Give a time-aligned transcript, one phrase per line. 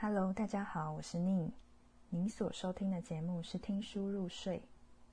[0.00, 1.50] Hello，大家好，我是宁。
[2.08, 4.62] 您所收听的节目是听书入睡。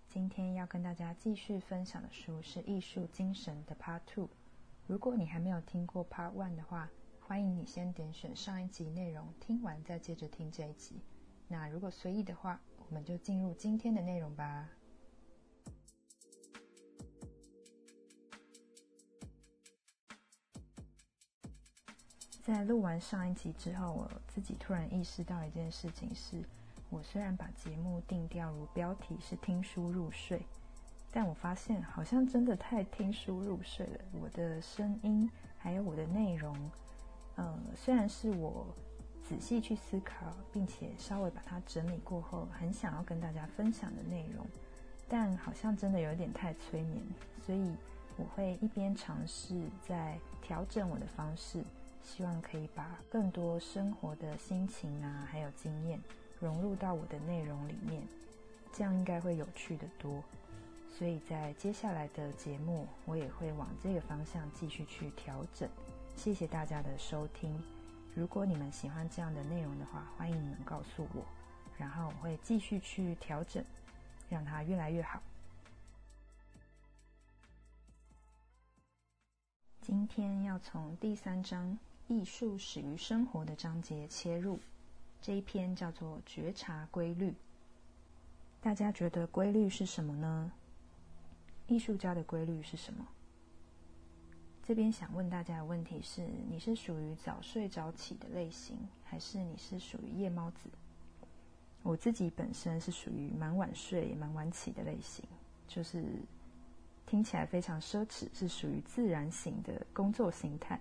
[0.07, 4.29] 今天要跟大家继续分享的书是《艺术精神》的 Part Two。
[4.85, 6.87] 如果你还没有听过 Part One 的话，
[7.19, 11.01] 欢迎你先点选上一集内容，听完再接着听这一集。
[11.47, 14.69] 那如果随意的话，我们就进入今天的内容吧。
[22.45, 26.43] 在录完上一集之后，我自己突然意识到一件事情：是
[26.91, 30.45] 我虽然把节目定调如标题是“听书入睡”，
[31.11, 33.99] 但我发现好像真的太听书入睡了。
[34.21, 35.27] 我的声音
[35.57, 36.55] 还有我的内容，
[37.37, 38.67] 嗯，虽然是我
[39.27, 44.45] 仔细去思考，并且稍微把它整理过后，很想要跟大家分享的内容，
[45.09, 47.01] 但好像真的有点太催眠，
[47.43, 47.75] 所以
[48.17, 51.63] 我会一边尝试在调整我的方式。
[52.05, 55.99] 希望可以把更多生活的心情啊，还有经验
[56.39, 58.01] 融入到我的内容里面，
[58.71, 60.23] 这样应该会有趣的多。
[60.97, 65.67] 所以在接下来的节目，我也会往这个方向继续去调整。
[66.15, 67.61] 谢谢大家的收听。
[68.13, 71.25] 如果你们喜欢这样的内容的话，欢迎你们告诉我，
[71.77, 73.61] 然后我会继续去调整，
[74.29, 75.21] 让它越来越好。
[79.81, 81.77] 今天要从第三章。
[82.07, 84.59] 艺术始于生活的章节切入，
[85.19, 87.33] 这一篇叫做“觉察规律”。
[88.61, 90.51] 大家觉得规律是什么呢？
[91.65, 93.07] 艺术家的规律是什么？
[94.61, 100.69] 这边想问大家的问题是：你是属于早睡早起的类型，还是你是属于夜猫子？
[101.81, 105.25] 我自己本身是属于蛮晚睡也、蛮晚起的类型，
[105.67, 106.05] 就是
[107.07, 110.79] 听起来非常奢侈，是属于自然型的工作形态。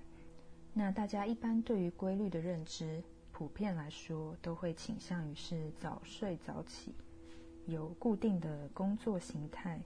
[0.77, 6.92] 那大家一般对于规律的认知，普遍来说都会倾向于是早睡早起，
[7.67, 9.80] 有固定的工作形态，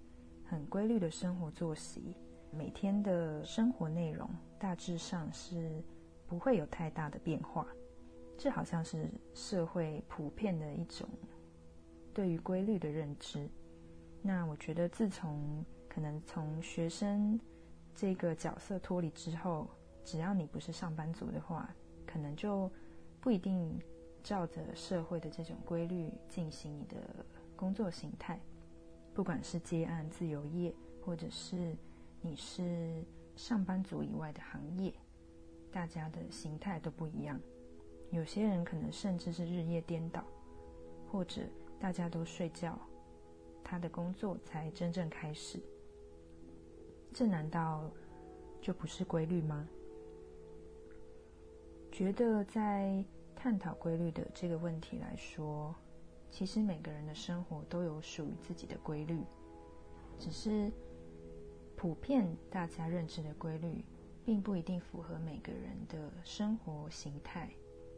[0.47, 2.17] 很规律的生活作息，
[2.51, 4.27] 每天的生活内容
[4.59, 5.85] 大致上是
[6.27, 7.67] 不会有太大的变化。
[8.39, 11.07] 这好像是社会普遍的一种
[12.15, 13.47] 对于规律的认知。
[14.23, 17.39] 那我觉得，自从可能从学生
[17.95, 19.69] 这个角色脱离之后，
[20.09, 21.69] 只要你不是上班族的话，
[22.07, 22.73] 可能就
[23.21, 23.79] 不一定
[24.23, 26.97] 照着社会的这种规律进行你的
[27.55, 28.41] 工作形态。
[29.13, 30.75] 不管是接案、自由业，
[31.05, 31.77] 或者是
[32.23, 33.05] 你是
[33.37, 34.91] 上班族以外的行业，
[35.71, 37.39] 大家的形态都不一样。
[38.11, 40.25] 有些人可能甚至是日夜颠倒，
[41.13, 41.43] 或者
[41.79, 42.79] 大家都睡觉，
[43.63, 45.61] 他的工作才真正开始。
[47.13, 47.91] 这难道
[48.59, 49.69] 就不是规律吗？
[51.99, 53.05] 觉得在
[53.35, 55.75] 探讨规律的这个问题来说，
[56.31, 59.21] 其实每个人的生活都有属于自己的规律，
[60.17, 60.71] 只是
[61.75, 63.85] 普遍大家认知的规律，
[64.25, 67.51] 并不一定符合每个人的生活形态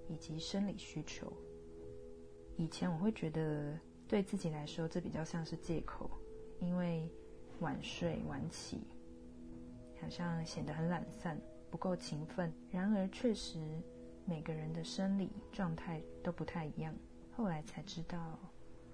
[0.09, 1.31] 以及生理需求。
[2.57, 3.79] 以前我会觉得
[4.09, 6.11] 对自己来说，这比较像是借口，
[6.59, 7.07] 因为
[7.59, 8.81] 晚睡晚起，
[10.01, 11.39] 好像显得很懒散。
[11.71, 13.59] 不够勤奋，然而确实
[14.25, 16.95] 每个人的生理状态都不太一样。
[17.33, 18.39] 后来才知道，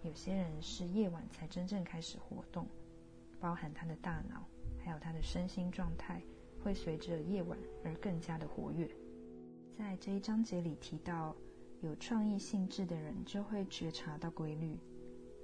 [0.03, 2.67] 有些人是夜晚才真正开始活动，
[3.41, 4.47] 包含他的大脑，
[4.85, 6.23] 还有他的身心状态，
[6.63, 8.89] 会随着夜晚而更加的活跃。
[9.77, 11.35] 在这一章节里提到，
[11.81, 14.79] 有创意性质的人就会觉察到规律，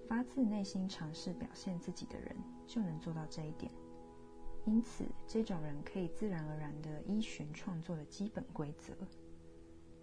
[0.09, 3.71] 发自内心尝试表现自己的人就能做到这一点。
[4.65, 8.95] 因此，这种人可以自然而然地依循创作的基本规则。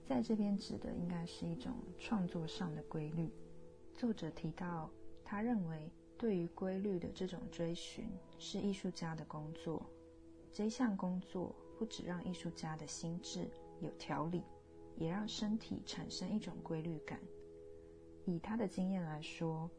[0.05, 3.31] 在这边指的应该是一种创作上的规律。
[3.95, 4.89] 作者提到，
[5.23, 9.81] 他认为对于规律的这种追寻是艺术家的工作。
[10.51, 13.47] 这项工作不只让艺术家的心智
[13.79, 14.43] 有条理，
[14.97, 17.19] 也让身体产生一种规律感。
[18.25, 19.69] 以他的经验来说，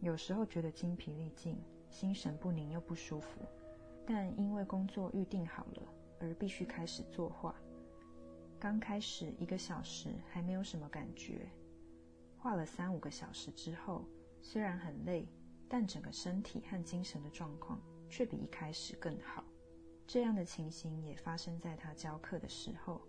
[0.00, 1.56] 有时候觉得精疲力尽、
[1.88, 3.40] 心神不宁又不舒服。
[4.06, 5.82] 但因为工作预定好了，
[6.20, 7.54] 而必须开始作画。
[8.58, 11.50] 刚开始一个小时还没有什么感觉，
[12.38, 14.04] 画了三五个小时之后，
[14.40, 15.28] 虽然很累，
[15.68, 19.44] 但整个身体和精神的状况却比一开始更好。
[20.06, 23.02] 这样的情形也发生在他教课的时候。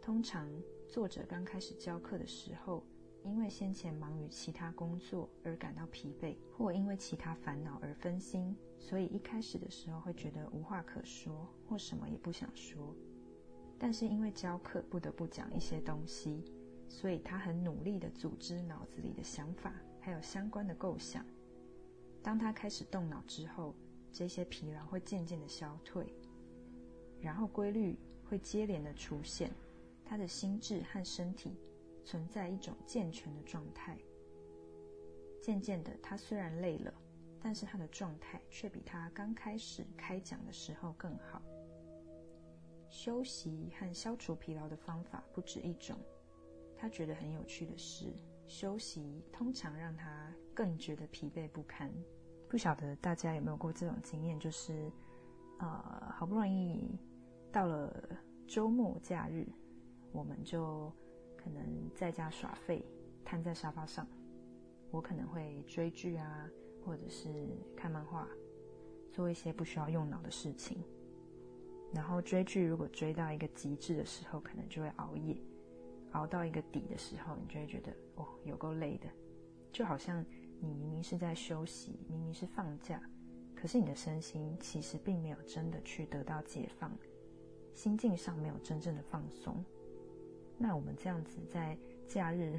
[0.00, 0.48] 通常
[0.88, 2.84] 作者刚开始教课的时候。
[3.24, 12.94] 因为先前忙于其他工作而感到疲惫，或因为其他烦恼而分心，所以一开始的时候会觉得无话可说，或什么也不想说。
[13.78, 16.44] 但是因为教课不得不讲一些东西，
[16.88, 21.24] 所以他很努力的组织脑子里的想法，还有相关的构想。
[22.22, 23.74] 当他开始动脑之后，
[24.12, 26.06] 这些疲劳会渐渐的消退，
[27.20, 29.50] 然后规律会接连的出现，
[30.04, 31.56] 他的心智和身体
[32.04, 33.98] 存在一种健全的状态。
[35.42, 36.94] 渐渐的，他虽然累了，
[37.46, 41.40] 但是他的状态却比他刚开始开讲的时候更好。
[42.88, 45.96] 休息和消除疲劳的方法不止一种。
[46.76, 48.12] 他觉得很有趣的是，
[48.48, 51.88] 休息通常让他更觉得疲惫不堪。
[52.48, 54.90] 不晓得大家有没有过这种经验，就是，
[55.60, 56.98] 呃，好不容易
[57.52, 58.18] 到了
[58.48, 59.46] 周末假日，
[60.10, 60.92] 我们就
[61.36, 61.64] 可能
[61.94, 62.84] 在家耍废，
[63.24, 64.04] 瘫在沙发上。
[64.90, 66.50] 我可能会追剧啊，
[66.86, 67.28] 或者是
[67.76, 68.28] 看漫画，
[69.10, 70.78] 做一些不需要用脑的事情。
[71.92, 75.36] 然后追剧，如果追到一个极致的时候，可能就会熬夜，
[76.12, 79.08] 熬到一个底的时候，你就会觉得哦，有够累的，
[79.72, 80.24] 就好像
[80.60, 83.00] 你明明是在休息，明明是放假，
[83.54, 86.90] 可是你的身心其实并没有真的去得到解放，
[87.74, 89.64] 心境上没有真正的放松。
[90.58, 92.58] 那我们这样子在假日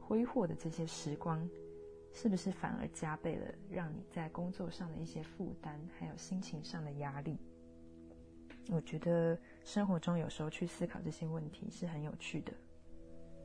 [0.00, 1.48] 挥霍的这些时光，
[2.12, 7.38] 是不是反而加倍了让你在工作上的一些负担，还有心情上的压力？
[8.70, 12.52] 我觉得生活中有时候去思考这些问题是很有趣的。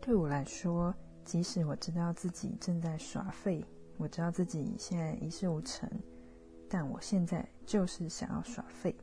[0.01, 0.93] 对我来说，
[1.23, 3.63] 即使我知道自己正在耍废，
[3.97, 5.89] 我知道自己现在一事无成，
[6.67, 8.93] 但我现在就是想要耍废，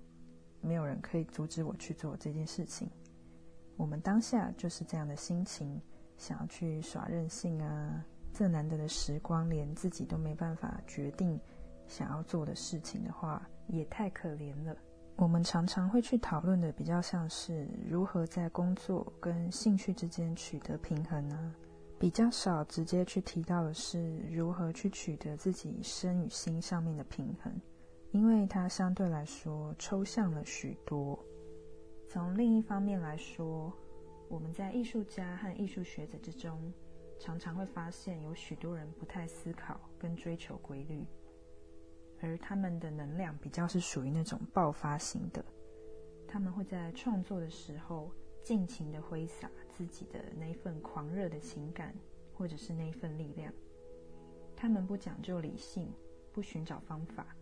[0.60, 2.90] 没有人可以阻止我去做这件事情。
[3.76, 5.80] 我们当下就是这样的心情，
[6.18, 8.04] 想要去耍任性啊！
[8.32, 11.38] 这难得的时光，连自己都没办法决定
[11.86, 14.76] 想要做的事情的话，也太可怜了。
[15.16, 21.54] 我们常常会去讨论的，比较像是如何在工作跟兴趣之间取得平衡呢？
[21.98, 27.52] 比较少直接去提到的是如何去取得自己身与心上面的平衡，
[28.12, 31.18] 因为它相对来说抽象了许多。
[32.08, 33.70] 从另一方面来说，
[34.30, 36.72] 我们在艺术家和艺术学者之中，
[37.20, 41.06] 常常会发现有许多人不太思考跟追求规律。
[42.22, 45.44] 而他们的能量比较是属于那种爆发型的，
[46.26, 48.10] 他们会在创作的时候
[48.42, 51.94] 尽情的挥洒自己的那一份狂热的情感，
[52.34, 53.52] 或者是那一份力量。
[54.56, 55.92] 他们不讲究理性，
[56.32, 57.36] 不寻找方法，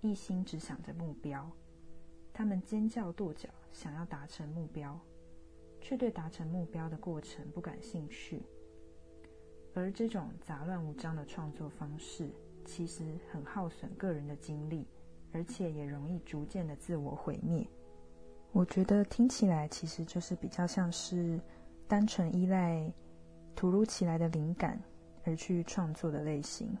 [0.00, 1.50] 一心只想着目标。
[2.34, 4.98] 他们尖叫跺脚，想要达成目标，
[5.80, 8.42] 却对达成目标的过程不感兴趣。
[9.74, 12.28] 而这种杂乱无章的创作方式。
[12.64, 14.86] 其实很耗损个人的精力，
[15.32, 17.66] 而且也容易逐渐的自我毁灭。
[18.52, 21.40] 我觉得听起来其实就是比较像是
[21.88, 22.88] 单纯依赖
[23.56, 24.80] 突如其来的灵感
[25.24, 26.72] 而去创作的类型。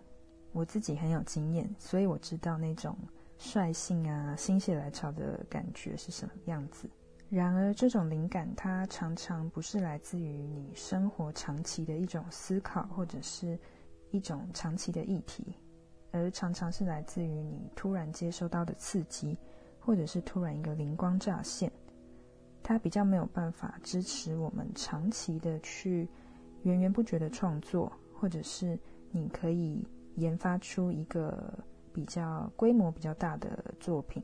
[0.52, 2.96] 我自己很有经验，所以我知道那种
[3.36, 6.88] 率性啊、心血来潮的感觉是什么样子。
[7.34, 13.58] 然而，这种灵感它常常不是来自于你生活长期的一种思考，或者是
[14.10, 15.54] 一种长期的议题。
[16.10, 19.34] 而常常是来自于你突然接收到的刺激，
[19.80, 21.72] 或者是突然一个灵光乍现，
[22.62, 26.06] 它比较没有办法支持我们长期的去
[26.64, 28.78] 源源不绝的创作，或者是
[29.10, 29.82] 你可以
[30.16, 31.58] 研发出一个
[31.94, 34.22] 比较规模比较大的作品。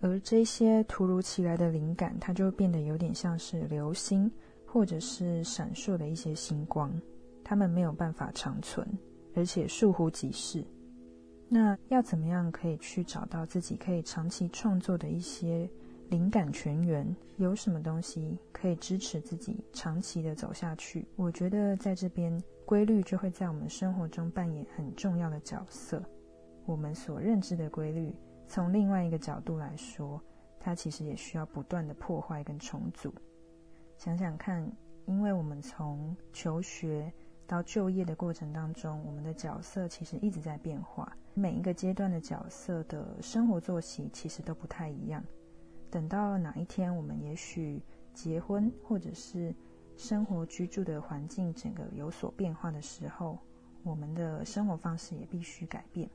[0.00, 4.30] 而这些突如其来的灵感，它就变得有点像是流星，
[4.66, 6.92] 或者是闪烁的一些星光，
[7.42, 8.86] 它们没有办法长存，
[9.34, 10.64] 而且倏忽即逝。
[11.48, 15.68] 那要怎么样可以去找到自己可以长期创作的一些
[16.10, 17.16] 灵感泉源？
[17.38, 21.06] 有什么东西可以支持自己长期的走下去？
[21.16, 22.36] 我觉得在这边
[22.66, 26.02] 规律就会在我们生活中扮演很重要的角色。
[26.66, 28.12] 我们所认知的规律，
[28.48, 30.20] 从另外一个角度来说，
[30.58, 33.14] 它其实也需要不断的破坏跟重组。
[33.96, 34.68] 想想看，
[35.06, 37.12] 因为我们从求学。
[37.46, 41.16] 到就业的过程当中，我们的角色其实一直在变化。
[41.32, 45.24] 每一个阶段的角色的生活作息其实都不太一样。
[45.90, 49.54] 等到哪一天我们也许结婚，或者是
[49.96, 53.38] 生活居住的环境整个有所变化的时候，
[53.82, 56.06] 我们的生活方式也必须改变。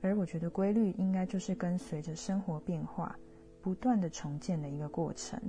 [0.00, 3.18] 而我觉得规律应该就是跟随着生活变化，
[3.60, 5.40] 不断的重建的一个过程。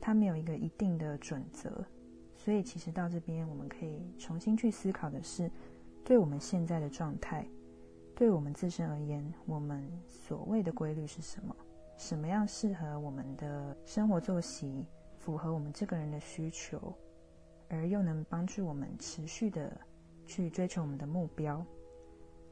[0.00, 1.84] 它没有一个一定的准则。
[2.36, 5.50] 所以，其实到这边，我们可以重新去思考的是，
[6.04, 7.46] 对我们现在的状态，
[8.14, 11.56] 对我们自身而言，我们所谓的规律是什么？
[11.96, 14.84] 什么样适合我们的生活作息，
[15.16, 16.92] 符合我们这个人的需求？
[17.68, 19.74] 而又能帮助我们持续的
[20.26, 21.64] 去追求我们的目标。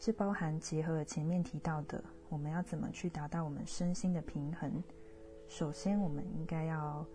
[0.04, 4.82] 这包含结合了前面提到的，我们要怎么去达到我们身心的平衡。
[5.46, 7.06] 首先，我们应该要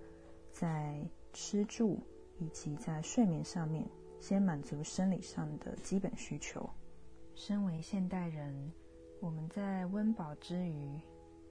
[0.54, 2.00] 在吃住
[2.40, 3.86] 以及在睡眠上面，
[4.22, 6.70] 先满足生理上的基本需求。
[7.36, 8.72] 身为现代人，
[9.20, 10.98] 我们在温饱之余，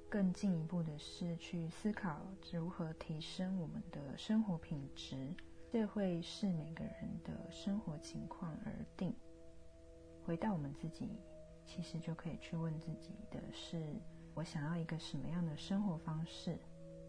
[0.08, 2.18] 更进一步的是去思考
[2.50, 5.34] 如何提升我们的生活品质。
[5.70, 9.14] 这会视每个人的生活情况而定。
[10.26, 11.20] 回到我们自己，
[11.64, 13.80] 其实就可以去问自己的是：
[14.34, 16.58] 我想要一个什么样的生活方式？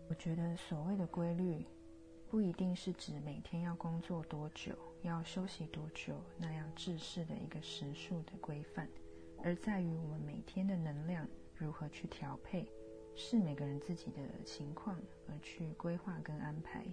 [0.08, 1.66] 我觉得所谓的规律，
[2.30, 8.88] 不一定是指每天要工作多久、要休息多久那样制式的一个时数的规范，
[9.44, 12.72] 而在于我们每天的能量如何去调配，
[13.16, 14.96] 是每个人自己的情况
[15.28, 16.86] 而去规划跟安排。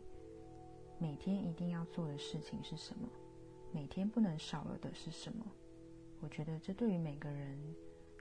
[0.98, 3.06] 每天一定要做的事情是什么？
[3.72, 5.44] 每天不能少了的是什么？
[6.24, 7.58] 我觉得这对于每个人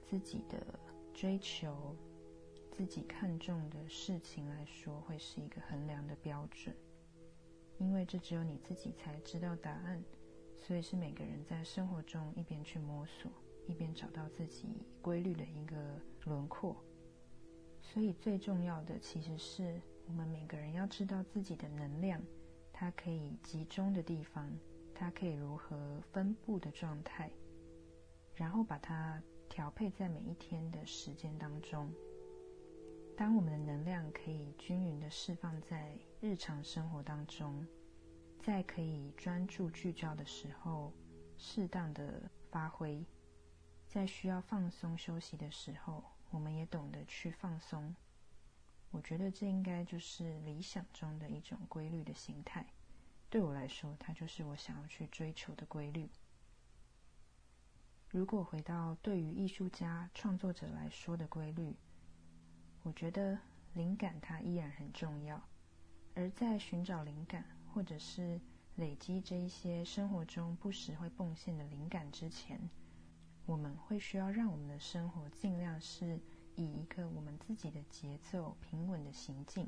[0.05, 0.77] 自己的
[1.13, 1.95] 追求、
[2.69, 6.75] 自己看重的事情来说，会是一个衡量的标准。
[7.79, 10.03] 因为这只有你自己才知道答案，
[10.59, 13.31] 所以是每个人在生活中一边去摸索，
[13.67, 14.67] 一边找到自己
[15.01, 15.77] 规律的一个
[16.25, 16.75] 轮廓。
[17.81, 22.21] 所以最重要的其实是我们每个人要知道自己的能量，
[22.73, 24.51] 它可以集中的地方，
[24.93, 27.31] 它可以如何分布的状态。
[28.35, 31.93] 然后把它调配在每一天的时间当中。
[33.15, 37.65] 当我们的能量可以均匀的释放在日常生活当中，
[38.39, 40.91] 在可以专注聚焦的时候，
[41.37, 43.05] 适当的发挥；
[43.85, 47.95] 在需要放松休息的时候，我们也懂得去放松。
[48.89, 52.65] 我觉得这应该就是理想中的一种规律的形态。
[53.29, 56.09] 对我来说，它就是我想要去追求的规律。
[58.13, 61.75] 如果回到对于艺术家、创作者来说的规律，
[62.83, 63.35] 我觉得
[63.73, 65.41] 灵感它依然很重要。
[66.13, 67.43] 而在寻找灵感，
[67.73, 68.39] 或者是
[68.75, 72.61] 累积这一些生活中不时会迸现的灵感之前，
[73.47, 76.19] 我们会需要让我们的生活尽量是
[76.55, 79.67] 以一个我们自己的节奏平稳的行进，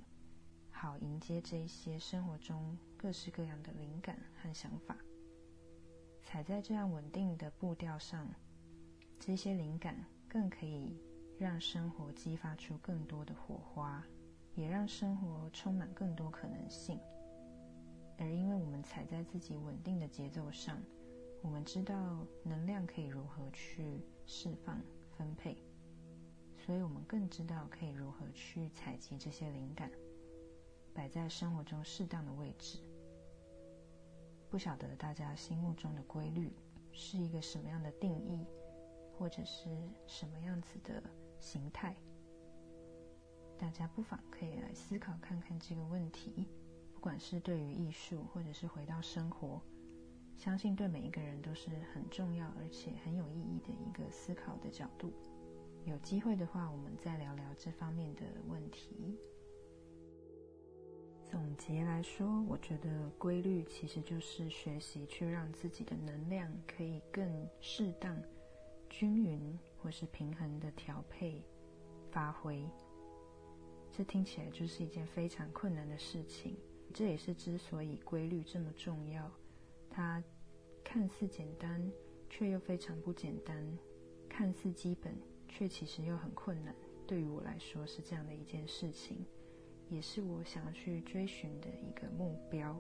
[0.70, 4.96] 好迎接这一些生活中各式各样的灵感和想法。
[6.26, 8.28] 踩在这样稳定的步调上，
[9.20, 9.96] 这些灵感
[10.28, 11.00] 更可以
[11.38, 14.04] 让生活激发出更多的火花，
[14.56, 17.00] 也让生活充满更多可能性。
[18.18, 20.82] 而因为我们踩在自己稳定的节奏上，
[21.44, 24.82] 我们知道能量可以如何去释放、
[25.16, 25.56] 分配，
[26.58, 29.92] 所以我们更知道可以如何去采集这些灵感，
[30.92, 32.80] 摆在生活中适当的位置。
[34.56, 36.50] 不晓得大家心目中的规律
[36.94, 38.48] 是一个什么样的定义，
[39.12, 39.68] 或者是
[40.08, 41.04] 什么样子的
[41.38, 41.94] 形态？
[43.58, 46.48] 大家不妨可以来思考看看这个问题。
[46.94, 49.62] 不管是对于艺术，或者是回到生活，
[50.38, 55.12] 相信对每一个人都是很重要而且很有意义的一个思考的角度。
[55.84, 59.20] 有机会的话，我们再聊聊这方面的问题。
[61.30, 68.16] 总结来说，我觉得规律其实就是学习去让自己的能量可以更适当、
[68.90, 71.44] 均匀或是平衡的调配、
[72.12, 72.64] 发挥。
[73.92, 76.56] 这听起来就是一件非常困难的事情。
[76.94, 79.30] 这也是之所以规律这么重要。
[79.90, 80.24] 它
[80.84, 81.92] 看似简单，
[82.30, 83.58] 却又非常不简单；
[84.30, 85.14] 看似基本，
[85.50, 86.74] 却其实又很困难。
[87.08, 89.26] 对于我来说，是这样的一件事情。
[89.90, 92.80] 也是我想要去追寻的一个目标，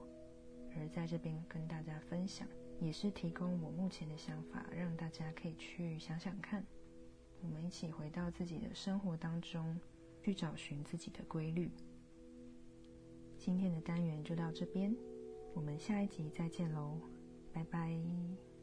[0.75, 2.47] 而在这边跟大家分享，
[2.79, 6.65] 也是提供我目前的想法，让大家可以去想想看。
[7.41, 9.79] 我们一起回到自己的生活当中，
[10.24, 11.69] 去找寻自己的规律。
[13.38, 14.95] 今天的单元就到这边，
[15.53, 17.00] 我们下一集再见喽，
[17.53, 18.54] 拜拜。